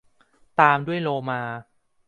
[0.59, 1.41] ตามด้วยโลมา